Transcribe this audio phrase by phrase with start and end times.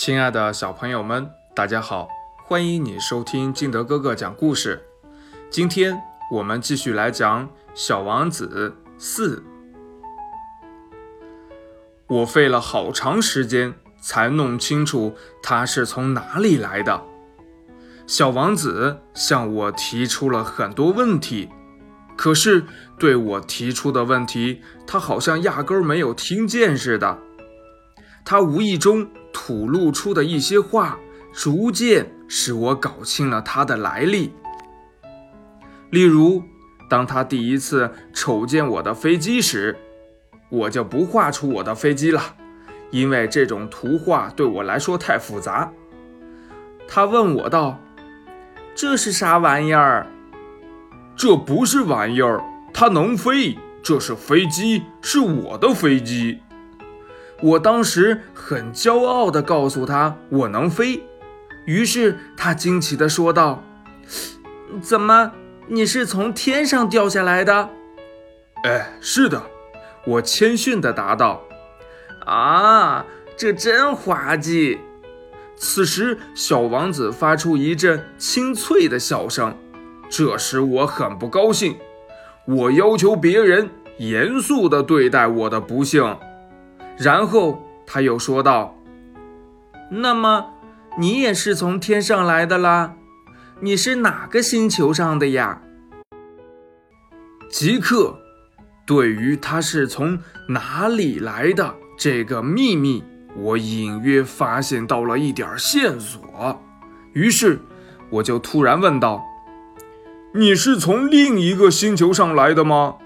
[0.00, 2.08] 亲爱的小朋友们，大家好，
[2.44, 4.80] 欢迎你收听金德哥哥讲故事。
[5.50, 9.38] 今天我们继续来讲《小王子四》。
[12.06, 17.02] 我费了好长时间才弄清楚他是从哪里来的。
[18.06, 21.48] 小王子向我提出了很多问题，
[22.16, 22.64] 可是
[23.00, 27.18] 对我提出的问题，他好像压根儿没有听见似的。
[28.30, 30.98] 他无意中吐露出的一些话，
[31.32, 34.34] 逐渐使我搞清了他的来历。
[35.88, 36.42] 例如，
[36.90, 39.74] 当他第一次瞅见我的飞机时，
[40.50, 42.22] 我就不画出我的飞机了，
[42.90, 45.72] 因为这种图画对我来说太复杂。
[46.86, 47.80] 他问我道
[48.76, 50.06] ：“这是啥玩意儿
[51.16, 53.56] ？”“这不是玩意儿，它能飞。
[53.82, 56.40] 这是飞机，是我的飞机。”
[57.40, 61.02] 我当时很骄傲地告诉他我能飞，
[61.66, 63.62] 于是他惊奇地说道
[64.82, 65.32] ：“怎么，
[65.68, 67.70] 你是从天上掉下来的
[68.64, 69.42] ？”“哎，是的。”
[70.06, 71.42] 我谦逊地答道。
[72.26, 73.04] “啊，
[73.36, 74.78] 这真滑稽！”
[75.54, 79.56] 此时，小王子发出一阵清脆的笑声，
[80.08, 81.76] 这使我很不高兴。
[82.46, 86.16] 我要求别人严肃地对待我的不幸。
[86.98, 88.76] 然后他又说道
[89.88, 90.50] ：“那么，
[90.98, 92.94] 你也是从天上来的啦？
[93.60, 95.62] 你是哪个星球上的呀？”
[97.48, 98.18] 即刻，
[98.84, 103.04] 对于他是从哪里来的这个秘密，
[103.36, 106.60] 我隐约发现到了一点线索。
[107.12, 107.60] 于是，
[108.10, 109.24] 我就突然问道
[110.34, 112.96] ：“你是从另一个星球上来的吗？”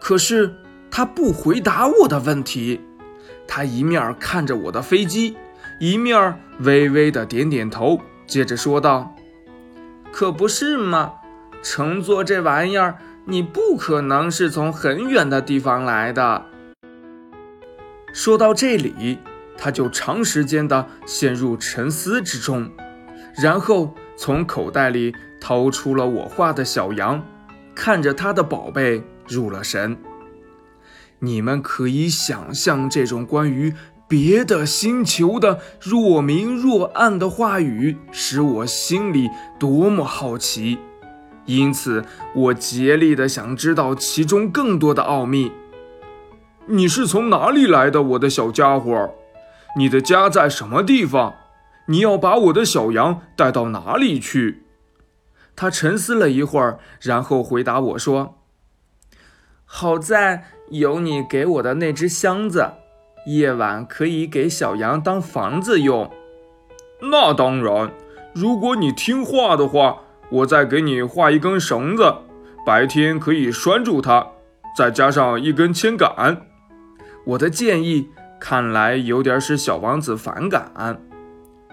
[0.00, 0.54] 可是。
[0.96, 2.80] 他不回答我的问题，
[3.46, 5.36] 他一面看着我的飞机，
[5.78, 9.14] 一面微微的点点头，接着说道
[10.10, 11.12] ：“可不是嘛，
[11.62, 16.46] 乘坐这玩意儿，你不可能是从很远的地方来的。”
[18.14, 19.18] 说到这里，
[19.58, 22.70] 他就长时间的陷入沉思之中，
[23.36, 27.22] 然后从口袋里掏出了我画的小羊，
[27.74, 29.94] 看着他的宝贝入了神。
[31.20, 33.74] 你们可以想象，这种关于
[34.06, 39.28] 别的星球的若明若暗的话语，使我心里
[39.58, 40.78] 多么好奇。
[41.46, 45.52] 因此，我竭力的想知道其中更多的奥秘。
[46.66, 49.14] 你是从哪里来的，我的小家伙？
[49.76, 51.34] 你的家在什么地方？
[51.86, 54.64] 你要把我的小羊带到哪里去？
[55.54, 58.38] 他沉思了一会儿，然后回答我说
[59.66, 62.72] ：“好在。”有你给我的那只箱子，
[63.24, 66.10] 夜晚可以给小羊当房子用。
[67.00, 67.92] 那当然，
[68.34, 72.12] 如果你听话的话，我再给你画一根绳子，
[72.66, 74.26] 白天可以拴住它，
[74.76, 76.48] 再加上一根铅杆。
[77.24, 78.08] 我的建议
[78.40, 81.00] 看来有点使小王子反感。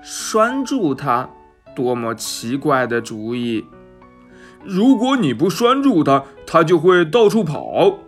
[0.00, 1.28] 拴住它，
[1.74, 3.66] 多么奇怪的主意！
[4.62, 6.22] 如果你不拴住它，
[6.56, 7.98] 它就会到处跑。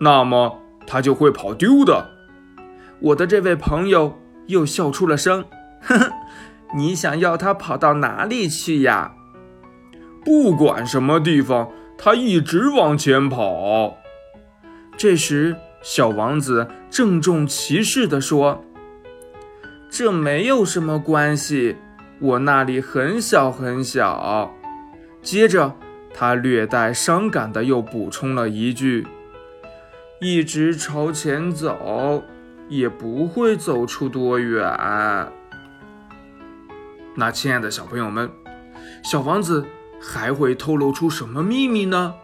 [0.00, 2.08] 那么他就会跑丢的。
[3.00, 5.44] 我的这位朋友又笑出了声，
[5.82, 6.12] 呵呵，
[6.76, 9.12] 你想要他跑到哪里去呀？
[10.24, 13.96] 不管什么地方，他一直往前跑。
[14.96, 18.64] 这时，小王子郑重其事地说
[19.90, 21.74] ：“这没有什么关系，
[22.20, 24.54] 我那里很小很小。”
[25.20, 25.74] 接着，
[26.18, 29.06] 他略带伤感的又补充了一句。
[30.18, 32.24] 一直朝前走，
[32.70, 34.66] 也不会走出多远。
[37.14, 38.30] 那，亲爱的小朋友们，
[39.04, 39.62] 小王子
[40.00, 42.14] 还会透露出什么秘密呢？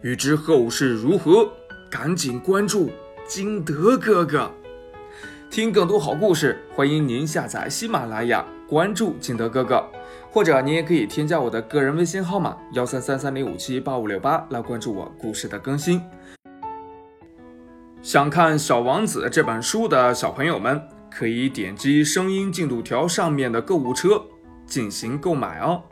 [0.00, 1.46] 欲知后事如何，
[1.90, 2.90] 赶紧关注
[3.26, 4.50] 金德哥哥，
[5.50, 6.58] 听更多好故事。
[6.74, 9.86] 欢迎您下载喜马拉雅，关注金德哥哥，
[10.32, 16.00] 或者你也可以添加我的个人微信号码幺三三三零五七八五六八来关注我故事的更新。
[18.00, 20.80] 想看《小王子》这本书的小朋友们，
[21.10, 24.24] 可以点击声音进度条上面的购物车
[24.64, 25.82] 进行购买哦。